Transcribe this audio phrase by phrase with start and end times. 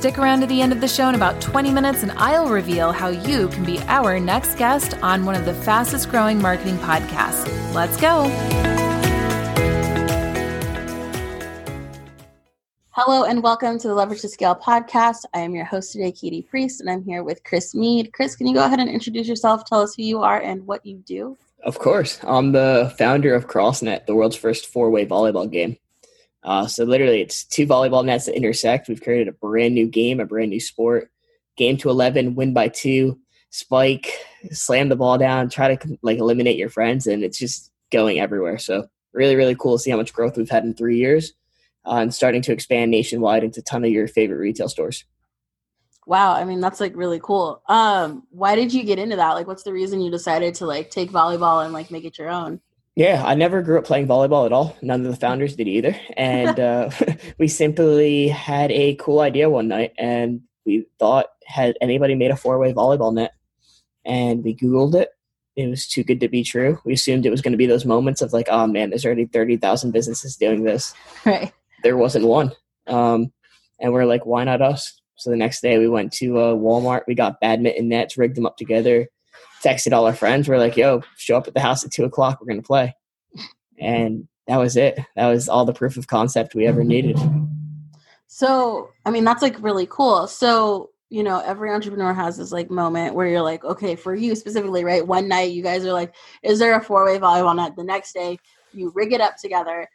[0.00, 2.90] Stick around to the end of the show in about 20 minutes, and I'll reveal
[2.90, 7.44] how you can be our next guest on one of the fastest growing marketing podcasts.
[7.74, 8.24] Let's go.
[12.92, 15.26] Hello, and welcome to the Leverage to Scale podcast.
[15.34, 18.14] I am your host today, Katie Priest, and I'm here with Chris Meade.
[18.14, 19.66] Chris, can you go ahead and introduce yourself?
[19.66, 21.36] Tell us who you are and what you do.
[21.62, 22.18] Of course.
[22.22, 25.76] I'm the founder of CrossNet, the world's first four way volleyball game.
[26.42, 28.88] Uh, so literally, it's two volleyball nets that intersect.
[28.88, 31.10] We've created a brand new game, a brand new sport.
[31.56, 33.18] Game to eleven, win by two,
[33.50, 34.12] spike,
[34.50, 38.56] slam the ball down, try to like eliminate your friends, and it's just going everywhere.
[38.56, 41.34] So really, really cool to see how much growth we've had in three years,
[41.84, 45.04] uh, and starting to expand nationwide into a ton of your favorite retail stores.
[46.06, 47.62] Wow, I mean that's like really cool.
[47.68, 49.32] Um, why did you get into that?
[49.32, 52.30] Like, what's the reason you decided to like take volleyball and like make it your
[52.30, 52.60] own?
[53.00, 54.76] Yeah, I never grew up playing volleyball at all.
[54.82, 55.96] None of the founders did either.
[56.18, 56.90] And uh,
[57.38, 62.36] we simply had a cool idea one night and we thought, had anybody made a
[62.36, 63.32] four way volleyball net?
[64.04, 65.08] And we Googled it.
[65.56, 66.78] It was too good to be true.
[66.84, 69.24] We assumed it was going to be those moments of like, oh man, there's already
[69.24, 70.92] 30,000 businesses doing this.
[71.24, 71.54] Right.
[71.82, 72.52] There wasn't one.
[72.86, 73.32] Um,
[73.78, 75.00] and we're like, why not us?
[75.14, 77.04] So the next day we went to uh, Walmart.
[77.08, 79.08] We got badminton nets, rigged them up together
[79.62, 80.48] texted all our friends.
[80.48, 82.40] We're like, yo, show up at the house at two o'clock.
[82.40, 82.94] We're going to play.
[83.78, 84.98] And that was it.
[85.16, 87.18] That was all the proof of concept we ever needed.
[88.26, 90.26] So, I mean, that's like really cool.
[90.26, 94.34] So, you know, every entrepreneur has this like moment where you're like, okay, for you
[94.34, 95.06] specifically, right?
[95.06, 97.76] One night you guys are like, is there a four way volleyball net?
[97.76, 98.38] The next day
[98.72, 99.88] you rig it up together.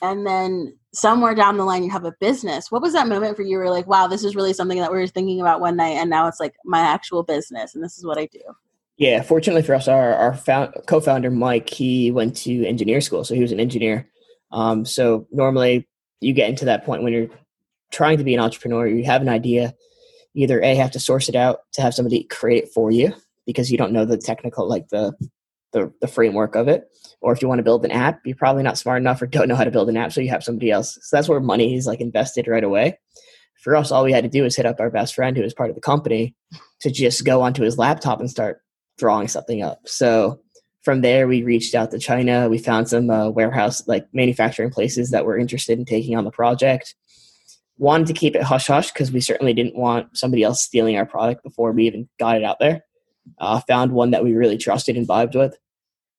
[0.00, 2.70] And then somewhere down the line you have a business.
[2.70, 3.58] What was that moment for you?
[3.58, 6.10] Where like, wow, this is really something that we were thinking about one night, and
[6.10, 8.40] now it's like my actual business, and this is what I do.
[8.98, 13.34] Yeah, fortunately for us, our our found, co-founder Mike, he went to engineer school, so
[13.34, 14.08] he was an engineer.
[14.52, 15.88] Um, so normally,
[16.20, 17.30] you get into that point when you're
[17.90, 19.74] trying to be an entrepreneur, you have an idea,
[20.34, 23.14] either a have to source it out to have somebody create it for you
[23.46, 25.12] because you don't know the technical like the
[25.72, 26.84] the, the framework of it,
[27.22, 29.48] or if you want to build an app, you're probably not smart enough or don't
[29.48, 30.98] know how to build an app, so you have somebody else.
[31.00, 32.98] So that's where money is like invested right away.
[33.62, 35.54] For us, all we had to do was hit up our best friend who was
[35.54, 36.34] part of the company
[36.80, 38.60] to just go onto his laptop and start
[39.02, 39.80] drawing something up.
[39.84, 40.40] So
[40.84, 42.48] from there, we reached out to China.
[42.48, 46.30] We found some uh, warehouse, like manufacturing places that were interested in taking on the
[46.30, 46.94] project.
[47.78, 51.04] Wanted to keep it hush hush because we certainly didn't want somebody else stealing our
[51.04, 52.84] product before we even got it out there.
[53.38, 55.58] Uh, found one that we really trusted and vibed with.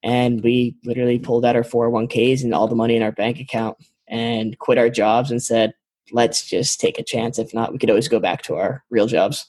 [0.03, 3.77] And we literally pulled out our 401ks and all the money in our bank account
[4.09, 5.73] and quit our jobs and said,
[6.11, 7.39] let's just take a chance.
[7.39, 9.47] If not, we could always go back to our real jobs.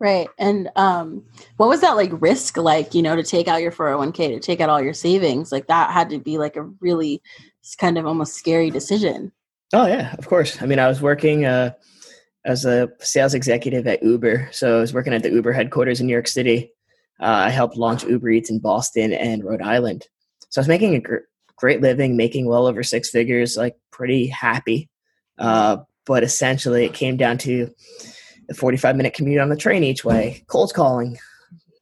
[0.00, 0.28] Right.
[0.38, 1.22] And um,
[1.58, 4.60] what was that like risk like, you know, to take out your 401k, to take
[4.60, 5.52] out all your savings?
[5.52, 7.22] Like that had to be like a really
[7.78, 9.30] kind of almost scary decision.
[9.74, 10.60] Oh, yeah, of course.
[10.62, 11.72] I mean, I was working uh,
[12.46, 14.48] as a sales executive at Uber.
[14.52, 16.72] So I was working at the Uber headquarters in New York City.
[17.20, 20.08] Uh, I helped launch Uber Eats in Boston and Rhode Island.
[20.48, 21.16] So I was making a gr-
[21.56, 24.88] great living, making well over six figures, like pretty happy.
[25.38, 27.70] Uh, but essentially, it came down to
[28.50, 31.16] the 45 minute commute on the train each way, cold calling,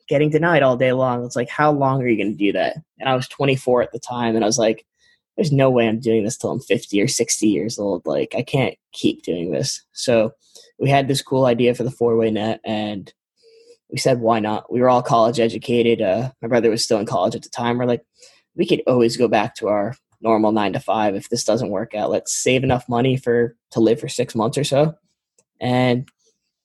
[0.07, 1.25] getting denied all day long.
[1.25, 2.77] It's like, how long are you going to do that?
[3.01, 4.85] And I was 24 at the time, and I was like,
[5.37, 8.05] there's no way I'm doing this till I'm 50 or 60 years old.
[8.05, 9.83] Like, I can't keep doing this.
[9.93, 10.35] So
[10.79, 13.11] we had this cool idea for the four way net, and
[13.91, 14.71] we said, why not?
[14.71, 16.03] We were all college educated.
[16.03, 17.79] Uh, my brother was still in college at the time.
[17.79, 18.05] We're like,
[18.57, 21.95] we could always go back to our normal nine to five if this doesn't work
[21.95, 22.11] out.
[22.11, 24.97] Let's save enough money for to live for six months or so,
[25.63, 26.07] and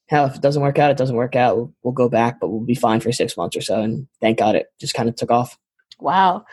[0.08, 1.56] hell, if it doesn't work out, it doesn't work out.
[1.56, 3.81] We'll, we'll go back, but we'll be fine for six months or so.
[3.81, 5.57] And thank God it just kind of took off.
[6.00, 6.45] Wow.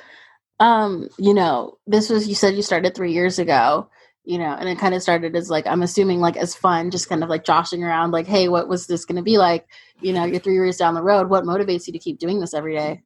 [0.58, 3.88] Um, you know, this was, you said you started three years ago,
[4.24, 7.08] you know, and it kind of started as like, I'm assuming like as fun, just
[7.08, 9.66] kind of like joshing around, like, hey, what was this going to be like?
[10.00, 11.30] You know, you're three years down the road.
[11.30, 13.02] What motivates you to keep doing this every day?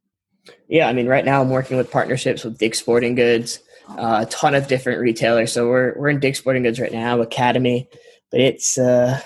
[0.69, 4.31] Yeah, I mean, right now I'm working with partnerships with Dick's Sporting Goods, uh, a
[4.31, 5.53] ton of different retailers.
[5.53, 7.89] So we're we're in Dick's Sporting Goods right now, Academy,
[8.31, 9.23] but it's uh,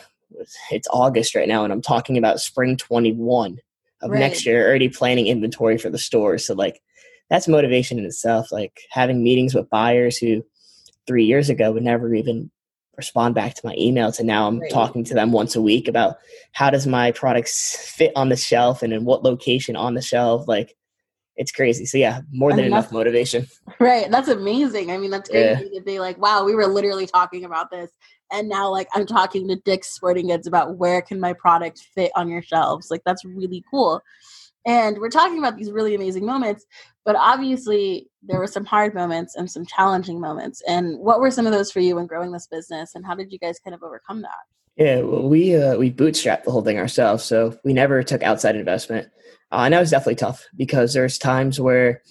[0.70, 3.58] it's August right now, and I'm talking about spring 21
[4.00, 4.19] of right.
[4.19, 6.46] next year, already planning inventory for the stores.
[6.46, 6.81] So like
[7.31, 8.52] that's motivation in itself.
[8.52, 10.44] Like having meetings with buyers who
[11.06, 12.50] three years ago would never even
[12.96, 14.70] respond back to my emails, to now I'm right.
[14.70, 16.17] talking to them once a week about
[16.52, 20.49] how does my products fit on the shelf and in what location on the shelf.
[20.49, 20.76] Like
[21.37, 21.87] it's crazy.
[21.87, 23.46] So yeah, more than enough motivation.
[23.80, 24.10] Right.
[24.10, 24.90] That's amazing.
[24.90, 25.78] I mean, that's crazy yeah.
[25.78, 27.90] to be like, wow, we were literally talking about this.
[28.32, 32.10] And now like I'm talking to Dick's Sporting Goods about where can my product fit
[32.16, 32.90] on your shelves.
[32.90, 34.02] Like that's really cool.
[34.66, 36.66] And we're talking about these really amazing moments,
[37.04, 40.60] but obviously there were some hard moments and some challenging moments.
[40.69, 43.32] And what were some of those for you when growing this business and how did
[43.32, 44.30] you guys kind of overcome that?
[44.76, 48.54] Yeah, well, we uh, we bootstrapped the whole thing ourselves, so we never took outside
[48.54, 49.08] investment.
[49.50, 52.02] Uh, and that was definitely tough because there's times where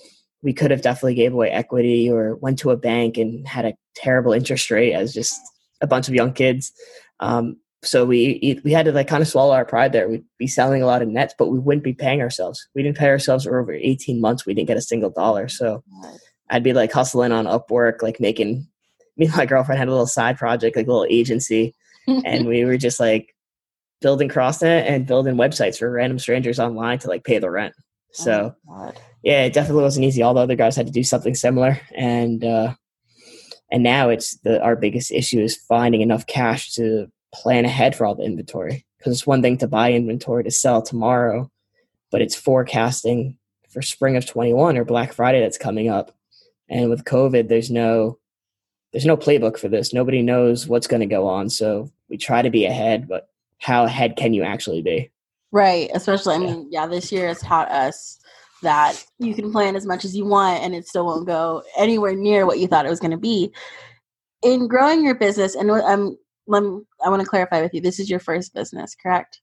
[0.48, 3.76] we could have definitely gave away equity or went to a bank and had a
[3.98, 5.38] terrible interest rate as just
[5.82, 6.72] a bunch of young kids.
[7.20, 10.08] Um, so we we had to like kind of swallow our pride there.
[10.08, 12.66] We'd be selling a lot of nets, but we wouldn't be paying ourselves.
[12.74, 14.46] We didn't pay ourselves for over 18 months.
[14.46, 15.50] We didn't get a single dollar.
[15.50, 15.84] So
[16.50, 18.66] I'd be like hustling on Upwork, like making
[19.18, 21.76] me and my girlfriend had a little side project, like a little agency.
[22.08, 23.36] and we were just like
[24.00, 27.74] building CrossNet and building websites for random strangers online to like pay the rent.
[28.14, 28.94] So oh
[29.28, 30.22] yeah, it definitely wasn't easy.
[30.22, 32.76] All the other guys had to do something similar, and uh,
[33.70, 38.06] and now it's the our biggest issue is finding enough cash to plan ahead for
[38.06, 38.86] all the inventory.
[38.98, 41.52] Because it's one thing to buy inventory to sell tomorrow,
[42.10, 43.38] but it's forecasting
[43.68, 46.16] for spring of 21 or Black Friday that's coming up.
[46.70, 48.20] And with COVID, there's no
[48.94, 49.92] there's no playbook for this.
[49.94, 51.50] Nobody knows what's going to go on.
[51.50, 53.28] So we try to be ahead, but
[53.58, 55.12] how ahead can you actually be?
[55.52, 55.90] Right.
[55.94, 58.20] Especially, I mean, yeah, this year has taught us
[58.64, 62.16] that you can plan as much as you want and it still won't go anywhere
[62.16, 63.52] near what you thought it was going to be.
[64.44, 66.18] In growing your business, and um,
[66.48, 69.42] let me, I want to clarify with you, this is your first business, correct?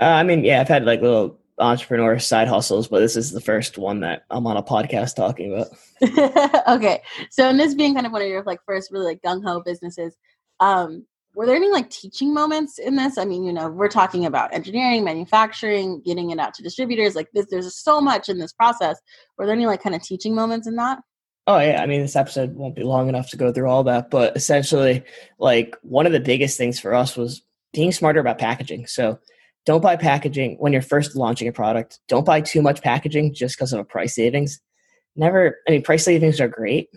[0.00, 3.40] Uh, I mean, yeah, I've had like little entrepreneur side hustles, but this is the
[3.40, 6.66] first one that I'm on a podcast talking about.
[6.68, 7.02] okay.
[7.30, 9.62] So, in this being kind of one of your like first really like gung ho
[9.64, 10.16] businesses,
[10.60, 11.04] um,
[11.38, 13.16] were there any like teaching moments in this?
[13.16, 17.14] I mean, you know, we're talking about engineering, manufacturing, getting it out to distributors.
[17.14, 19.00] Like this, there's so much in this process.
[19.36, 20.98] Were there any like kind of teaching moments in that?
[21.46, 24.10] Oh yeah, I mean this episode won't be long enough to go through all that,
[24.10, 25.04] but essentially,
[25.38, 27.40] like one of the biggest things for us was
[27.72, 28.88] being smarter about packaging.
[28.88, 29.20] So
[29.64, 32.00] don't buy packaging when you're first launching a product.
[32.08, 34.60] Don't buy too much packaging just because of a price savings.
[35.14, 36.88] Never, I mean, price savings are great,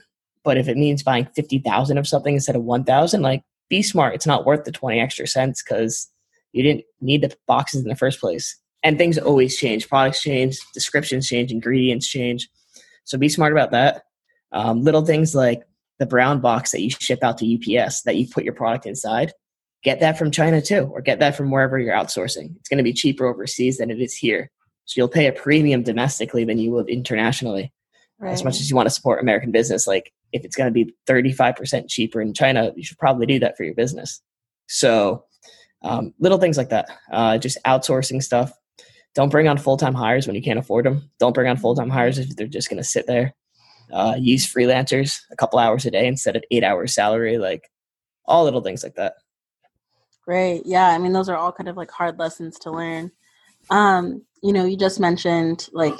[0.43, 3.81] but if it means buying fifty thousand of something instead of one thousand, like be
[3.81, 4.13] smart.
[4.13, 6.11] It's not worth the 20 extra cents because
[6.51, 8.59] you didn't need the boxes in the first place.
[8.83, 9.87] And things always change.
[9.87, 12.49] Products change, descriptions change, ingredients change.
[13.05, 14.03] So be smart about that.
[14.51, 15.63] Um, little things like
[15.99, 19.31] the brown box that you ship out to UPS that you put your product inside,
[19.83, 22.55] get that from China too, or get that from wherever you're outsourcing.
[22.57, 24.51] It's going to be cheaper overseas than it is here.
[24.83, 27.71] So you'll pay a premium domestically than you would internationally.
[28.21, 28.33] Right.
[28.33, 30.93] As much as you want to support American business, like if it's going to be
[31.07, 34.21] 35% cheaper in China, you should probably do that for your business.
[34.67, 35.25] So,
[35.81, 38.53] um, little things like that, uh, just outsourcing stuff.
[39.15, 41.09] Don't bring on full time hires when you can't afford them.
[41.19, 43.33] Don't bring on full time hires if they're just going to sit there.
[43.91, 47.71] Uh, use freelancers a couple hours a day instead of eight hours salary, like
[48.25, 49.15] all little things like that.
[50.23, 50.61] Great.
[50.65, 50.89] Yeah.
[50.89, 53.11] I mean, those are all kind of like hard lessons to learn.
[53.71, 55.99] Um, you know, you just mentioned like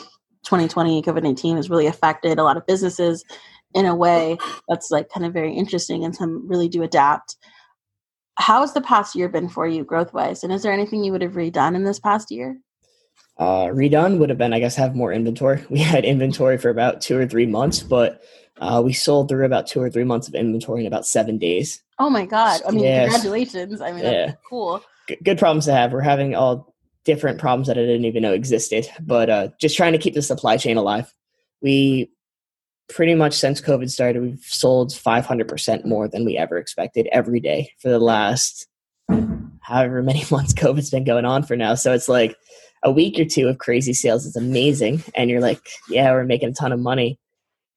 [0.51, 3.23] 2020 COVID 19 has really affected a lot of businesses
[3.73, 4.37] in a way
[4.67, 7.37] that's like kind of very interesting and some really do adapt.
[8.35, 10.43] How has the past year been for you growth wise?
[10.43, 12.59] And is there anything you would have redone in this past year?
[13.37, 15.63] Uh, redone would have been, I guess, have more inventory.
[15.69, 18.21] We had inventory for about two or three months, but
[18.57, 21.81] uh, we sold through about two or three months of inventory in about seven days.
[21.97, 22.59] Oh my God.
[22.67, 23.09] I mean, yes.
[23.09, 23.79] congratulations.
[23.79, 24.25] I mean, yeah.
[24.25, 24.83] that's cool.
[25.07, 25.93] G- good problems to have.
[25.93, 29.93] We're having all different problems that I didn't even know existed, but uh, just trying
[29.93, 31.11] to keep the supply chain alive.
[31.61, 32.11] We
[32.89, 37.71] pretty much since COVID started, we've sold 500% more than we ever expected every day
[37.79, 38.67] for the last
[39.61, 41.75] however many months COVID's been going on for now.
[41.75, 42.35] So it's like
[42.83, 45.03] a week or two of crazy sales is amazing.
[45.15, 47.19] And you're like, yeah, we're making a ton of money.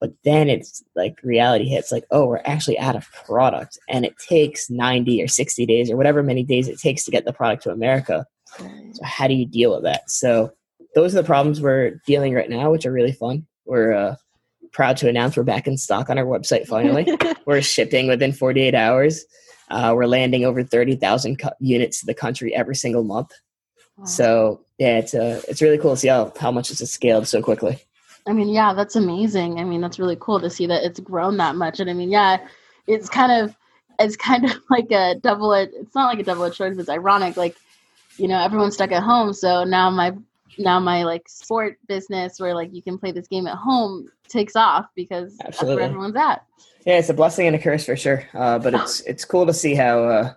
[0.01, 3.79] But then it's like reality hits like, oh, we're actually out of product.
[3.87, 7.25] And it takes 90 or 60 days or whatever many days it takes to get
[7.25, 8.25] the product to America.
[8.57, 10.09] So how do you deal with that?
[10.09, 10.51] So
[10.95, 13.45] those are the problems we're dealing right now, which are really fun.
[13.65, 14.15] We're uh,
[14.71, 17.07] proud to announce we're back in stock on our website finally.
[17.45, 19.25] we're shipping within 48 hours.
[19.69, 23.31] Uh, we're landing over 30,000 co- units to the country every single month.
[23.97, 24.05] Wow.
[24.05, 27.41] So yeah, it's uh, it's really cool to see how, how much it's scaled so
[27.41, 27.84] quickly.
[28.27, 29.59] I mean, yeah, that's amazing.
[29.59, 31.79] I mean, that's really cool to see that it's grown that much.
[31.79, 32.37] And I mean, yeah,
[32.87, 33.55] it's kind of
[33.99, 35.53] it's kind of like a double.
[35.53, 36.75] It's not like a double edged sword.
[36.75, 37.37] but It's ironic.
[37.37, 37.55] Like,
[38.17, 40.13] you know, everyone's stuck at home, so now my
[40.57, 44.55] now my like sport business where like you can play this game at home takes
[44.55, 45.51] off because Absolutely.
[45.51, 46.45] that's where everyone's at.
[46.85, 48.23] Yeah, it's a blessing and a curse for sure.
[48.33, 50.03] Uh, but it's it's cool to see how.
[50.03, 50.33] Uh,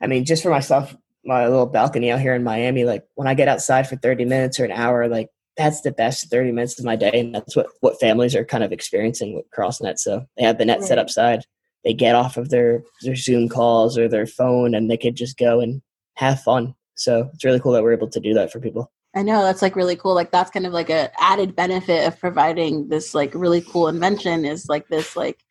[0.00, 3.34] I mean, just for myself, my little balcony out here in Miami, like when I
[3.34, 6.86] get outside for thirty minutes or an hour, like that's the best 30 minutes of
[6.86, 10.44] my day and that's what what families are kind of experiencing with crossnet so they
[10.44, 10.88] have the net right.
[10.88, 11.42] set upside
[11.84, 15.36] they get off of their their zoom calls or their phone and they could just
[15.36, 15.82] go and
[16.14, 19.22] have fun so it's really cool that we're able to do that for people I
[19.22, 20.14] know that's like really cool.
[20.14, 24.44] Like that's kind of like a added benefit of providing this like really cool invention
[24.44, 25.42] is like this like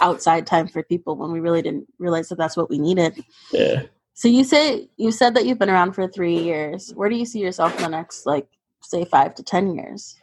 [0.00, 3.24] outside time for people when we really didn't realize that that's what we needed.
[3.52, 3.84] Yeah.
[4.14, 6.92] So you say you said that you've been around for three years.
[6.94, 8.48] Where do you see yourself in the next like
[8.88, 10.16] say five to ten years?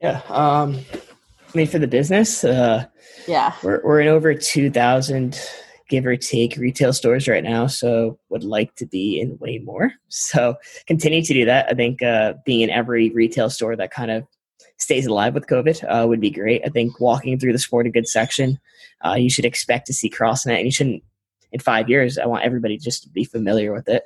[0.00, 0.22] Yeah.
[0.28, 0.78] Um
[1.52, 2.86] I mean for the business, uh
[3.26, 3.54] yeah.
[3.62, 5.38] We're we're in over two thousand
[5.90, 9.92] give or take retail stores right now so would like to be in way more
[10.08, 10.54] so
[10.86, 14.24] continue to do that i think uh, being in every retail store that kind of
[14.78, 18.12] stays alive with covid uh, would be great i think walking through the sporting goods
[18.12, 18.58] section
[19.04, 21.02] uh, you should expect to see crossnet and you shouldn't
[21.52, 24.04] in five years i want everybody just to be familiar with it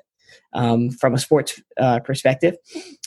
[0.54, 2.56] um, from a sports uh, perspective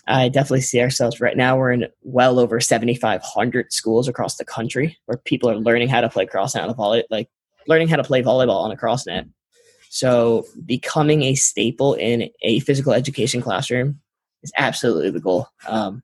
[0.08, 4.98] i definitely see ourselves right now we're in well over 7500 schools across the country
[5.06, 7.30] where people are learning how to play crossnet on the volley like
[7.68, 9.26] learning how to play volleyball on a cross net.
[9.90, 14.00] So becoming a staple in a physical education classroom
[14.44, 15.48] is absolutely the goal.
[15.68, 16.04] Um,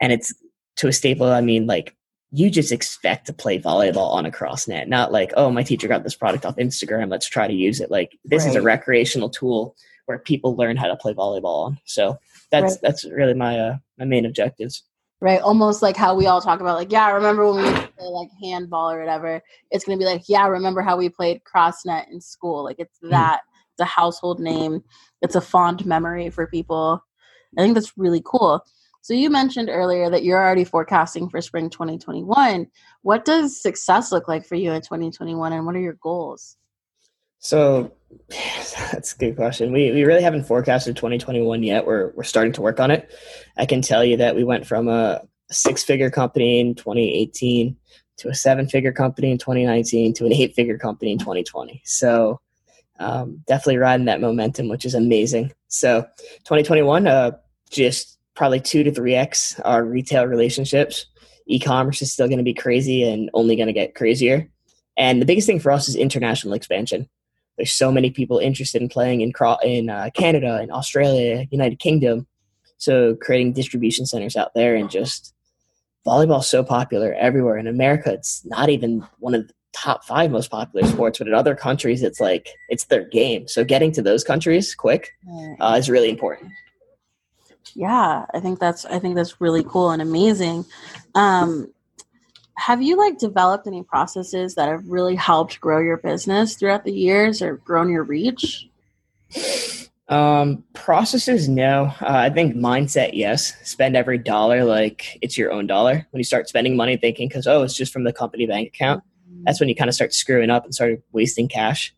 [0.00, 0.32] and it's
[0.76, 1.94] to a staple, I mean, like
[2.32, 5.88] you just expect to play volleyball on a cross net, not like, oh, my teacher
[5.88, 7.10] got this product off Instagram.
[7.10, 7.90] Let's try to use it.
[7.90, 8.50] Like this right.
[8.50, 9.74] is a recreational tool
[10.06, 11.78] where people learn how to play volleyball on.
[11.84, 12.18] So
[12.50, 12.78] that's right.
[12.82, 14.84] that's really my uh, my main objectives
[15.20, 15.40] right?
[15.40, 18.90] Almost like how we all talk about, like, yeah, remember when we play like handball
[18.90, 19.42] or whatever?
[19.70, 22.64] It's gonna be like, yeah, remember how we played crossnet in school?
[22.64, 23.10] Like, it's hmm.
[23.10, 23.40] that.
[23.72, 24.82] It's a household name.
[25.20, 27.04] It's a fond memory for people.
[27.58, 28.64] I think that's really cool.
[29.02, 32.66] So you mentioned earlier that you're already forecasting for spring 2021.
[33.02, 36.56] What does success look like for you in 2021, and what are your goals?
[37.46, 37.92] So
[38.28, 39.72] that's a good question.
[39.72, 41.86] We we really haven't forecasted 2021 yet.
[41.86, 43.12] We're we're starting to work on it.
[43.56, 47.76] I can tell you that we went from a six figure company in 2018
[48.18, 51.82] to a seven figure company in 2019 to an eight figure company in 2020.
[51.84, 52.40] So
[52.98, 55.52] um, definitely riding that momentum, which is amazing.
[55.68, 56.02] So
[56.44, 57.32] 2021, uh,
[57.70, 61.06] just probably two to three x our retail relationships.
[61.46, 64.50] E-commerce is still going to be crazy and only going to get crazier.
[64.96, 67.08] And the biggest thing for us is international expansion
[67.56, 69.32] there's so many people interested in playing in
[69.64, 72.26] in uh, Canada and Australia, United Kingdom.
[72.78, 75.34] So creating distribution centers out there and just
[76.06, 77.56] volleyball so popular everywhere.
[77.56, 81.34] In America, it's not even one of the top five most popular sports, but in
[81.34, 83.48] other countries, it's like it's their game.
[83.48, 85.12] So getting to those countries quick
[85.60, 86.50] uh, is really important.
[87.74, 90.64] Yeah, I think that's I think that's really cool and amazing.
[91.14, 91.72] Um,
[92.56, 96.92] have you like developed any processes that have really helped grow your business throughout the
[96.92, 98.68] years or grown your reach?
[100.08, 101.92] Um processes no.
[102.00, 103.54] Uh, i think mindset yes.
[103.68, 106.06] Spend every dollar like it's your own dollar.
[106.10, 109.02] When you start spending money thinking because oh it's just from the company bank account
[109.44, 111.94] that's when you kind of start screwing up and start wasting cash.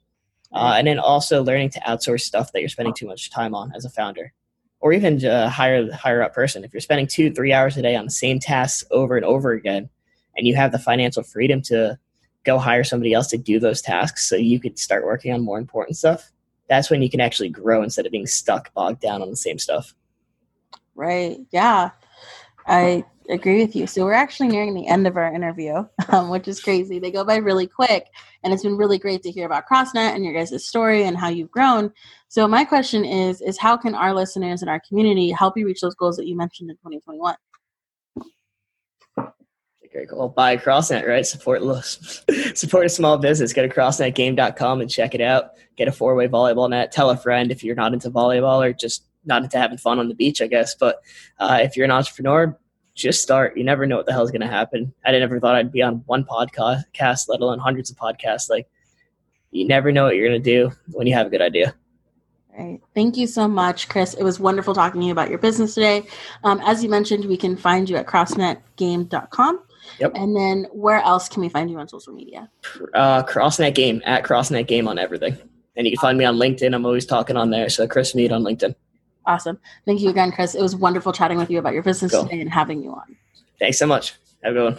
[0.53, 3.71] Uh, and then also learning to outsource stuff that you're spending too much time on
[3.75, 4.33] as a founder.
[4.81, 6.65] Or even hire a higher higher up person.
[6.65, 9.53] If you're spending two three hours a day on the same tasks over and over
[9.53, 9.91] again
[10.39, 11.99] and you have the financial freedom to
[12.45, 15.59] go hire somebody else to do those tasks so you could start working on more
[15.59, 16.33] important stuff
[16.69, 19.59] that's when you can actually grow instead of being stuck bogged down on the same
[19.59, 19.95] stuff.
[20.95, 21.39] Right.
[21.51, 21.91] Yeah.
[22.67, 23.87] I agree with you.
[23.87, 26.99] So we're actually nearing the end of our interview um, which is crazy.
[26.99, 28.09] They go by really quick
[28.43, 31.29] and it's been really great to hear about crossnet and your guys' story and how
[31.29, 31.93] you've grown.
[32.29, 35.81] So my question is is how can our listeners and our community help you reach
[35.81, 37.35] those goals that you mentioned in 2021
[39.93, 40.29] very cool.
[40.29, 41.27] Buy a CrossNet, right?
[41.27, 41.63] Support
[42.57, 43.53] support a small business.
[43.53, 45.53] Go to crossnetgame.com and check it out.
[45.77, 46.93] Get a four way volleyball net.
[46.93, 50.09] Tell a friend if you're not into volleyball or just not into having fun on
[50.09, 50.75] the beach, I guess.
[50.75, 51.01] But
[51.39, 52.59] uh, if you're an entrepreneur,
[52.95, 53.57] just start.
[53.57, 54.93] You never know what the hell is going to happen.
[55.05, 58.51] I never thought I'd be on one podcast, let alone hundreds of podcasts.
[58.51, 58.69] Like,
[59.51, 61.75] you never know what you're going to do when you have a good idea.
[62.59, 62.81] Right.
[62.93, 64.15] Thank you so much, Chris.
[64.15, 66.09] It was wonderful talking to you about your business today.
[66.43, 69.61] Um, as you mentioned, we can find you at crossnetgame.com.
[70.01, 70.13] Yep.
[70.15, 72.51] And then where else can we find you on social media?
[72.95, 75.37] Uh, CrossNet Game at CrossNet Game on everything.
[75.77, 76.75] And you can find me on LinkedIn.
[76.75, 77.69] I'm always talking on there.
[77.69, 78.75] So Chris Meade on LinkedIn.
[79.27, 79.59] Awesome.
[79.85, 80.55] Thank you again, Chris.
[80.55, 82.25] It was wonderful chatting with you about your business cool.
[82.25, 83.17] today and having you on.
[83.59, 84.15] Thanks so much.
[84.43, 84.79] Have a good one.